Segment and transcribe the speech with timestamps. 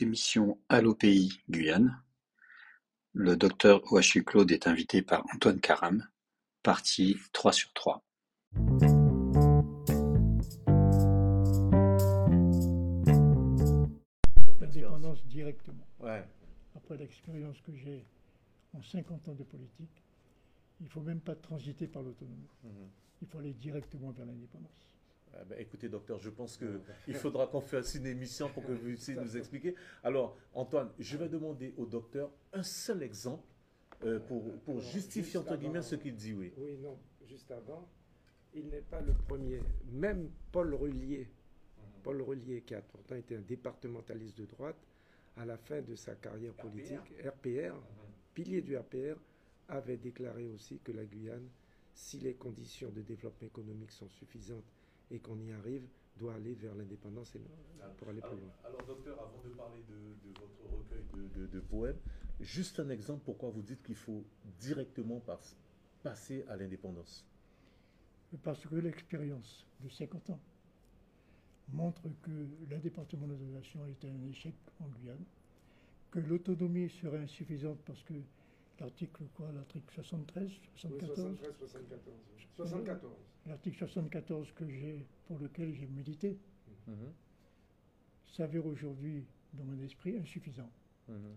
[0.00, 2.02] Émission Allo Pays Guyane.
[3.12, 6.04] Le docteur Ouachu Claude est invité par Antoine Karam.
[6.64, 8.04] Partie trois sur trois.
[14.60, 15.86] L'indépendance directement.
[16.00, 16.24] Ouais.
[16.74, 18.04] Après l'expérience que j'ai
[18.72, 20.02] en 50 ans de politique,
[20.80, 22.50] il ne faut même pas transiter par l'autonomie.
[22.64, 22.90] Mhm.
[23.22, 24.93] Il faut aller directement vers l'indépendance.
[25.36, 28.84] Ah ben, écoutez, docteur, je pense qu'il faudra qu'on fasse une émission pour que vous
[28.84, 29.74] puissiez nous expliquer.
[30.02, 33.42] Alors, Antoine, je vais demander au docteur un seul exemple
[34.04, 36.52] euh, pour, pour justifier, entre guillemets, ce qu'il dit, oui.
[36.56, 37.88] Oui, non, juste avant,
[38.54, 39.60] il n'est pas le premier.
[39.90, 41.28] Même Paul Rullier,
[42.02, 44.76] Paul Rullier, qui a pourtant été un départementaliste de droite,
[45.36, 47.74] à la fin de sa carrière politique, RPR,
[48.34, 49.16] pilier du RPR,
[49.68, 51.48] avait déclaré aussi que la Guyane,
[51.92, 54.64] si les conditions de développement économique sont suffisantes
[55.14, 55.84] et qu'on y arrive,
[56.18, 57.40] doit aller vers l'indépendance et
[57.98, 58.52] pour aller plus Alors, loin.
[58.64, 61.96] alors, docteur, avant de parler de, de votre recueil de, de- de poèmes,
[62.40, 64.24] juste un exemple pourquoi vous dites qu'il faut
[64.60, 65.40] directement pas-
[66.02, 67.24] passer à l'indépendance.
[68.42, 70.40] Parce que l'expérience de 50 ans
[71.72, 72.30] montre que
[72.70, 75.24] l'indépartementalisation est un échec en Guyane,
[76.10, 78.14] que l'autonomie serait insuffisante parce que
[78.80, 82.16] l'article quoi, l'article 73, 74, 73, 74.
[82.56, 83.12] 74.
[83.46, 86.38] l'article 74 que j'ai, pour lequel j'ai milité,
[86.86, 87.12] Mhm,
[88.26, 90.70] s'avère aujourd'hui dans mon esprit insuffisant,
[91.08, 91.36] mhm.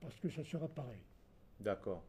[0.00, 1.02] parce que ça sera pareil.
[1.60, 2.04] D'accord.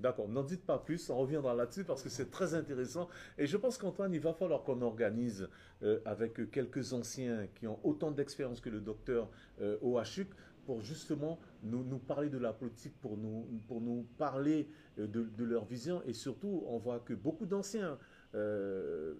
[0.00, 0.28] D'accord.
[0.28, 3.08] N'en dites pas plus, on reviendra là-dessus parce que c'est très intéressant.
[3.38, 5.48] Et je pense qu'Antoine, il va falloir qu'on organise
[5.84, 10.28] euh, avec quelques anciens qui ont autant d'expérience que le docteur euh, Ouachuk
[10.68, 15.64] pour justement nous, parler de la politique, pour nous, pour nous parler euh, de, leur
[15.64, 16.02] vision.
[16.04, 17.96] Et surtout, on voit que beaucoup d'anciens,
[18.34, 19.14] euh,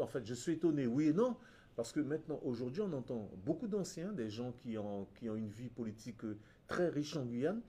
[0.00, 1.36] en fait, je suis étonné, oui et non,
[1.76, 5.50] parce que maintenant, aujourd'hui, on entend beaucoup d'anciens, des gens qui ont, qui ont une
[5.50, 7.60] vie politique euh, très riche en Guyane,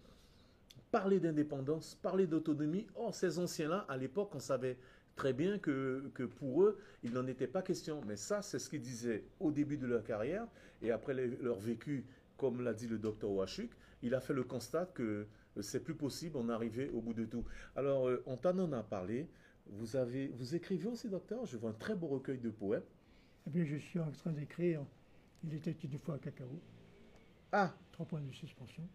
[0.90, 2.88] parler d'indépendance, parler d'autonomie.
[2.96, 4.78] Or, ces anciens-là, à l'époque, on savait
[5.18, 8.00] très bien que, que pour eux, il n'en était pas question.
[8.08, 10.48] Mais ça, c'est ce qu'ils disaient au début de leur carrière.
[10.82, 12.06] Et après leur vécu,
[12.38, 13.72] comme l'a dit le docteur Wachuk,
[14.02, 15.28] il a fait le constat que
[15.58, 17.44] euh, c'est plus possible, on arrivait au bout de tout.
[17.76, 19.28] Alors, euh, on t'en en a parlé.
[19.68, 21.46] Vous, avez, vous écrivez aussi, docteur?
[21.46, 22.84] Je vois un très beau recueil de poèmes.
[23.48, 24.86] Eh bien, je suis en train d'écrire
[25.44, 26.48] Il était une fois à cacao,
[27.52, 28.88] Ah, trois points de suspension.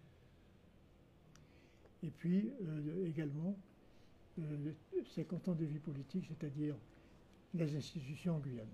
[2.02, 3.56] Et puis euh, également
[4.38, 4.72] euh,
[5.14, 6.74] 50 ans de vie politique, c'est-à-dire
[7.54, 8.66] les institutions en Guyane,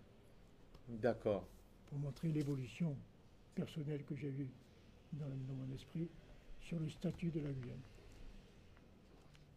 [0.88, 1.46] d'accord.
[1.86, 2.96] pour montrer l'évolution
[3.58, 4.50] personnelle que j'ai eue
[5.12, 6.08] dans, dans mon esprit
[6.60, 7.82] sur le statut de la Guyane.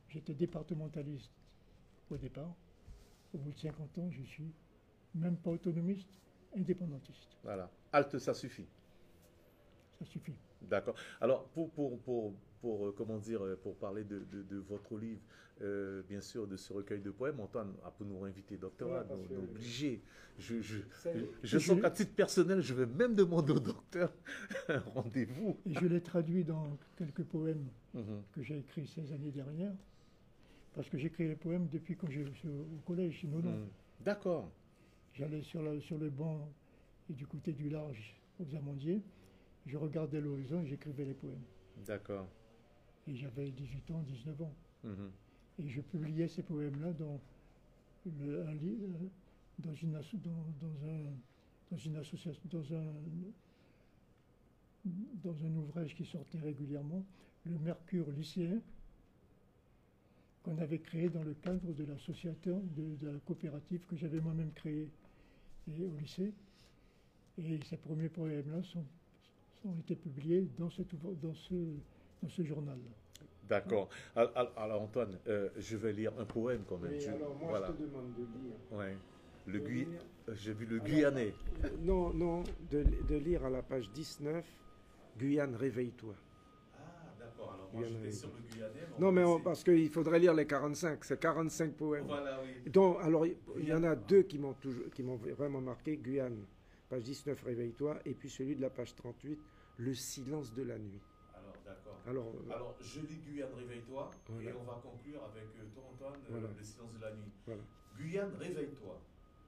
[0.10, 1.32] J'étais départementaliste
[2.10, 2.54] au départ.
[3.34, 4.52] Au bout de 50 ans, je suis
[5.14, 6.10] même pas autonomiste,
[6.58, 7.38] indépendantiste.
[7.44, 7.70] Voilà.
[7.94, 8.66] Halte, ça suffit.
[10.00, 10.36] Ça suffit.
[10.64, 10.96] D'accord.
[11.22, 14.98] Alors, pour, pour, pour, pour, euh, comment dire, euh, pour parler de, de, de votre
[14.98, 15.20] livre,
[15.62, 19.16] euh, bien sûr, de ce recueil de poèmes, Antoine a pour nous inviter, docteur, Ouais,
[19.18, 20.02] nous, que- nous obliger.
[20.40, 20.78] Je, je,
[21.44, 24.14] je sens qu'à titre personnel, je vais même demander au docteur
[24.70, 25.58] un rendez-vous.
[25.66, 28.22] Et je l'ai traduit dans quelques poèmes Mhm.
[28.32, 29.74] que j'ai écrits ces années dernières,
[30.74, 33.28] parce que j'écris les poèmes depuis quand je suis au collège, chez.
[33.28, 33.68] Mhm.
[34.00, 34.50] D'accord.
[35.14, 36.48] J'allais sur, la- sur le banc
[37.10, 39.02] et du côté du large aux amandiers,
[39.66, 41.44] je regardais l'horizon et j'écrivais les poèmes.
[41.86, 42.28] D'accord.
[43.12, 44.54] Et j'avais 18 ans, 19 ans.
[44.86, 45.12] Mhm.
[45.60, 47.20] Et je publiais ces poèmes-là dans,
[48.06, 49.10] le- un euh,
[49.60, 51.04] dans, une, asso- dans, dans un,
[51.72, 52.86] dans une association, dans un,
[55.24, 57.06] dans un ouvrage qui sortait régulièrement,
[57.46, 58.62] le Mercure lycéen,
[60.44, 64.52] qu'on avait créé dans le cadre de l'association, de, de la coopérative que j'avais moi-même
[64.54, 64.90] créée
[65.68, 66.34] et- au lycée.
[67.38, 68.86] Et ces premiers poèmes-là sont,
[69.66, 71.54] ont été publiés dans, cet ouvra- dans, ce,
[72.24, 72.92] dans ce journal-là.
[73.52, 73.90] D'accord.
[74.16, 76.94] Al- al- Alors, Antoine, euh, je vais lire un poème quand même.
[76.94, 77.68] Oui, Je- alors moi, voilà.
[77.68, 78.56] je te demande de lire.
[78.72, 78.96] Ouais.
[79.46, 79.86] Le Guy...
[79.86, 80.02] lire.
[80.34, 81.34] J'ai vu le Alors, Guyanais.
[81.82, 84.46] Non, non, de, de lire à la page 19,
[85.18, 86.14] Guyane, réveille-toi.
[86.78, 86.80] Ah,
[87.20, 87.54] d'accord.
[87.54, 88.88] Alors, moi, j'étais sur le Guyanais.
[88.98, 92.06] Non, mais on- parce qu'il faudrait lire les 45, c'est 45 poèmes.
[92.06, 92.72] Voilà, oui.
[92.72, 96.46] Donc, alors, il y en a deux qui m'ont toujours, qui m'ont vraiment marqué, Guyane,
[96.88, 99.38] page 19, réveille-toi, et puis celui de la page 38,
[99.78, 101.02] le silence de la nuit.
[102.08, 104.50] Alors, euh, Alors, je lis Guyane, réveille-toi, Voilà.
[104.50, 106.48] et on va conclure avec euh, toi, Antoine, euh, Voilà.
[106.58, 107.32] le silence de la nuit.
[107.46, 107.62] Voilà.
[107.98, 109.00] Guyane, réveille-toi.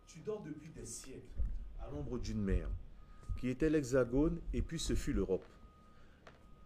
[0.08, 1.40] Tu dors depuis des siècles
[1.80, 2.70] à l'ombre d'une mer,
[3.40, 5.46] qui était l'Hexagone, et puis ce fut l'Europe.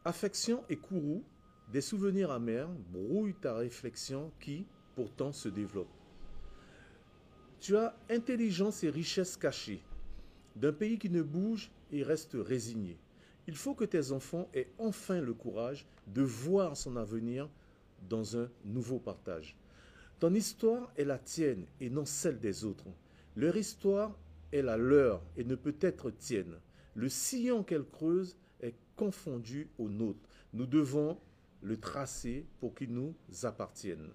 [0.04, 1.24] Affection et courroux,
[1.72, 5.90] des souvenirs amers brouillent ta réflexion qui, pourtant, se développe.
[7.60, 9.82] Tu as intelligence et richesse cachées,
[10.56, 12.98] d'un pays qui ne bouge et reste résigné.
[13.48, 17.50] Il faut que tes enfants aient enfin le courage de voir son avenir
[18.10, 19.56] dans un nouveau partage.
[20.20, 22.88] Ton histoire est la tienne et non celle des autres.
[23.36, 24.18] Leur histoire
[24.52, 26.56] est la leur et ne peut être tienne.
[26.96, 30.20] Le sillon qu'elle creuse est confondu au nôtre.
[30.54, 31.18] Nous devons
[31.62, 34.10] le tracer pour qu'il nous appartienne.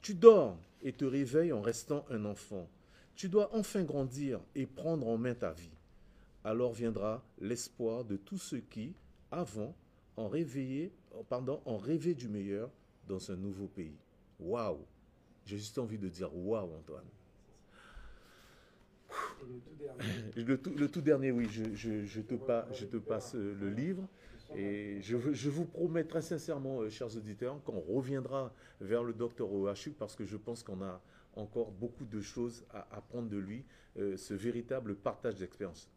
[0.00, 2.68] Tu dors et te réveilles en restant un enfant.
[3.16, 5.70] Tu dois enfin grandir et prendre en main ta vie.
[6.44, 8.94] Alors viendra l'espoir de tous ceux qui,
[9.30, 9.74] avant,
[10.16, 10.92] ont rêvé,
[11.28, 12.70] pardon, ont rêvé du meilleur
[13.08, 13.98] dans un nouveau pays.
[14.38, 14.78] Waouh!
[15.44, 17.04] J'ai juste envie de dire waouh, Antoine.
[20.36, 20.56] Le
[20.88, 24.06] tout, dernier, oui, je, te passe le livre.
[24.56, 25.16] Et je,
[25.48, 30.24] vous promets très sincèrement, euh, chers auditeurs, qu'on reviendra vers le docteur Oachuk parce que
[30.24, 31.00] je pense qu'on a
[31.36, 33.64] encore beaucoup de choses à apprendre de lui,
[33.96, 35.88] euh, ce véritable partage d'expérience.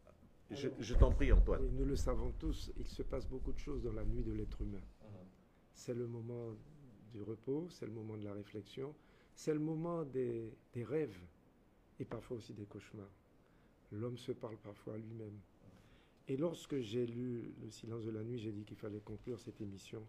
[0.50, 1.66] Je, je t'en prie, Antoine.
[1.72, 4.60] nous le savons tous, il se passe beaucoup de choses dans la nuit de l'être
[4.60, 4.82] humain.
[5.72, 6.54] C'est le moment
[7.12, 8.94] du repos, c'est le moment de la réflexion,
[9.34, 11.18] c'est le moment des, des rêves
[11.98, 13.10] et parfois aussi des cauchemars.
[13.92, 15.38] L'homme se parle parfois à lui-même.
[16.26, 19.60] Et lorsque j'ai lu Le silence de la nuit, j'ai dit qu'il fallait conclure cette
[19.60, 20.02] émission.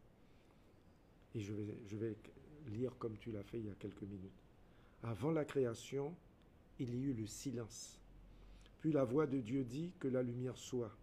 [1.34, 2.16] Et je vais, je vais
[2.68, 4.44] lire comme tu l'as fait il y a quelques minutes.
[5.04, 6.16] Avant la création,
[6.80, 8.00] il y eut le silence.
[8.80, 10.95] Puis la voix de Dieu dit que la lumière soit.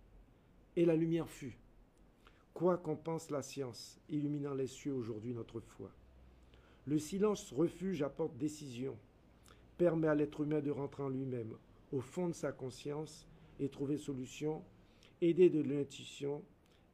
[0.77, 1.59] Et la lumière fut.
[2.55, 5.91] Quoi qu'en pense la science, illuminant les cieux aujourd'hui notre foi.
[6.87, 8.99] Le silence refuge apporte décision,
[9.79, 11.55] permet à l'être humain de rentrer en lui-même,
[11.93, 13.27] au fond de sa conscience,
[13.59, 14.63] et trouver solution
[15.25, 16.43] Aider de l'intuition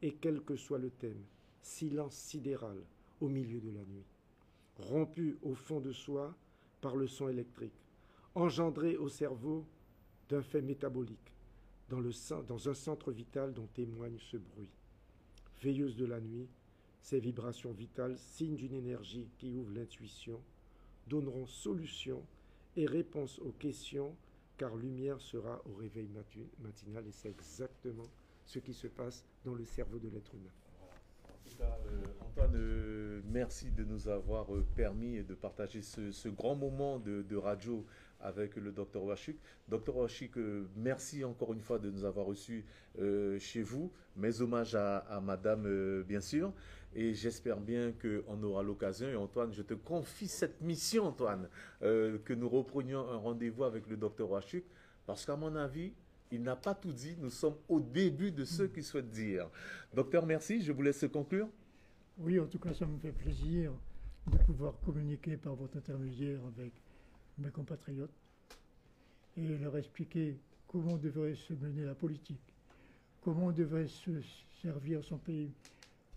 [0.03, 1.25] et quel que soit le thème,
[1.63, 2.77] silence sidéral
[3.23, 4.05] au milieu de la nuit,
[4.77, 6.37] rompu au fond de soi
[6.83, 7.81] par le son électrique,
[8.35, 9.65] engendré au cerveau
[10.29, 11.33] d'un fait métabolique,
[11.89, 12.11] dans, le,
[12.47, 14.71] dans un centre vital dont témoigne ce bruit.
[15.63, 16.49] Veilleuse de la nuit,
[17.01, 20.41] ces vibrations vitales, signes d'une énergie qui ouvre l'intuition,
[21.07, 22.23] donneront solution
[22.77, 24.15] et réponse aux questions
[24.59, 26.09] car lumière sera au réveil
[26.61, 28.09] matinal et c'est exactement
[28.45, 30.51] ce qui se passe dans le cerveau de l'être humain.
[31.57, 36.99] Cas, euh, Antoine, euh, merci de nous avoir euh, permis de partager ce, grand moment
[36.99, 37.87] de, radio
[38.21, 39.37] avec le docteur Wachuk.
[39.69, 40.39] Docteur Wachuk,
[40.77, 42.65] merci encore une fois de nous avoir reçus
[43.39, 43.93] chez vous.
[44.17, 46.53] Mes hommages à, madame, bien sûr.
[46.95, 49.09] Et j'espère bien qu'on aura l'occasion.
[49.09, 51.49] Et Antoine, je te confie cette mission, Antoine,
[51.83, 54.65] euh, que nous reprenions un rendez-vous avec le docteur Wachuk,
[55.07, 55.93] parce qu'à mon avis,
[56.31, 57.17] il n'a pas tout dit.
[57.21, 59.49] Nous sommes au début de ce qu'il souhaite dire.
[59.95, 60.63] Docteur, merci.
[60.63, 61.49] Je vous laisse conclure.
[62.19, 63.73] Oui, en tout cas, ça me fait plaisir
[64.27, 66.73] de pouvoir communiquer par votre intermédiaire avec
[67.39, 68.15] mes compatriotes
[69.37, 72.55] et leur expliquer comment devrait se mener la politique,
[73.23, 74.11] comment devrait se
[74.63, 75.53] servir son pays,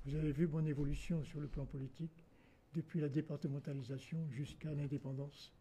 [0.05, 2.25] vous avez vu mon évolution sur le plan politique
[2.73, 5.53] depuis la départementalisation jusqu'à l'indépendance.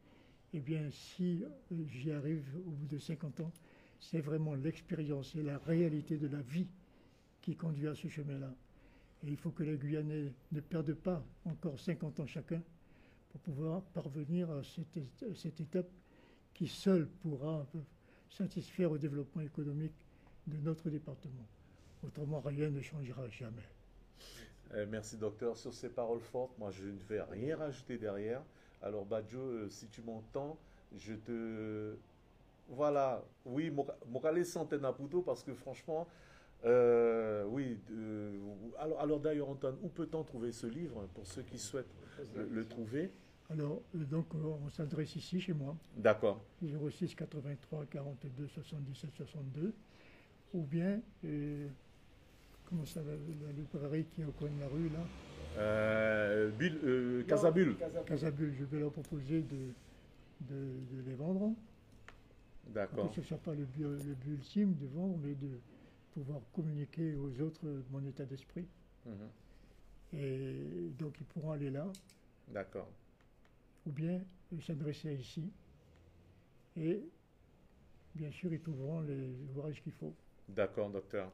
[0.53, 3.53] Eh bien, si euh, j'y arrive au bout de 50 ans,
[4.01, 6.67] c'est vraiment l'expérience et la réalité de la vie
[7.43, 8.53] qui conduit à ce chemin-là.
[9.25, 12.63] Et il faut que les Guyanais ne perdent pas encore 50 ans chacun
[13.31, 15.89] pour pouvoir parvenir à cette, cette étape
[16.53, 17.67] qui seule pourra
[18.29, 19.95] satisfaire au développement économique
[20.47, 21.47] de notre département.
[22.05, 23.69] Autrement, rien ne changera jamais.
[24.75, 25.57] Euh, merci docteur.
[25.57, 28.43] Sur ces paroles fortes, moi je ne vais rien rajouter derrière.
[28.83, 30.59] Alors Badjo, euh, si tu m'entends,
[30.97, 31.97] je te...
[32.69, 33.73] Voilà, oui,
[34.09, 36.07] Mokale Santena Puto, parce que franchement,
[36.65, 37.79] euh, oui.
[37.91, 38.39] Euh,
[38.79, 41.87] alors, alors d'ailleurs, Antoine, où peut-on trouver ce livre pour ceux qui souhaitent
[42.37, 43.11] le, le trouver
[43.51, 45.77] Alors, euh, donc, on s'adresse ici, chez moi.
[45.97, 46.41] D'accord.
[46.63, 49.73] 06 83 42 77 62.
[50.53, 51.69] Ou bien, euh,
[52.69, 54.99] comment ça va, la librairie qui est au coin de la rue, là
[55.59, 57.77] euh, Bill, euh, Casabule.
[58.07, 59.73] Casabule, je vais leur proposer de,
[60.49, 60.55] de,
[60.93, 61.53] de les vendre.
[62.69, 63.09] D'accord.
[63.09, 65.49] Que ce ne soit pas le but, le but ultime de vendre, mais de
[66.23, 68.67] pouvoir communiquer aux autres mon état d'esprit.
[69.07, 69.13] Mhm.
[70.13, 71.87] Et donc ils pourront aller là,
[72.49, 72.89] D'accord.
[73.87, 74.21] ou bien
[74.67, 75.51] s'adresser ici.
[76.77, 77.03] Et
[78.15, 80.13] bien sûr, ils trouveront les ouvrages qu'il faut.
[80.49, 81.33] D'accord, docteur.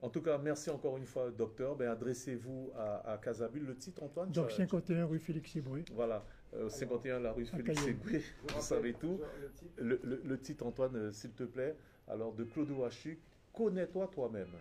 [0.00, 1.74] En tout cas, merci encore une fois, docteur.
[1.74, 3.64] Ben, Adressez-vous à, à Casabule.
[3.66, 5.84] Le titre, Antoine Donc tu as- 51 rue Félix Éboué.
[5.92, 6.24] Voilà,
[6.54, 9.18] euh, 51 la rue Félix Je vous savez tout.
[9.40, 9.72] le titre.
[9.78, 13.18] Le, le- le titre, Antoine, euh, s'il te plaît, alors de Claude Wachuk,
[13.52, 14.54] Connais-toi toi-même.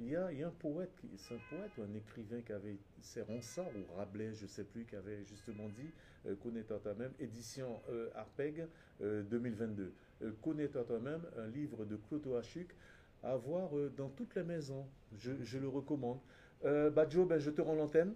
[0.00, 3.66] Il y, a, un poète, c'est un poète ou un écrivain qui avait, c'est Ronsard
[3.74, 5.90] ou Rabelais, je ne sais plus, qui avait justement dit
[6.26, 8.68] euh, Connais-toi toi-même, édition euh, Arpeg
[9.00, 9.92] euh, 2022.
[10.22, 12.76] Euh, Connais-toi toi-même, un livre de Claude Wachuk.
[13.24, 14.86] à avoir euh, dans toutes les maisons.
[15.16, 16.20] Je, le recommande.
[16.62, 18.14] Badjo, ben, je te rends l'antenne.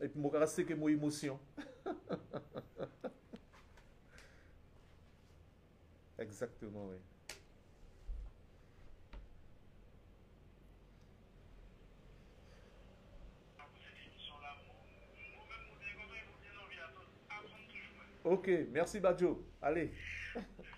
[0.00, 1.38] Et puis, moi, rester que mon émotion.
[6.18, 6.96] Exactement, oui.
[18.32, 19.44] Ok, merci Badjo.
[19.60, 19.90] Allez.